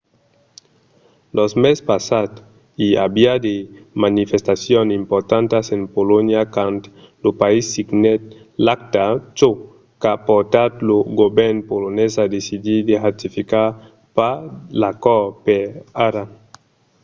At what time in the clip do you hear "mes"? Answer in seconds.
1.63-1.77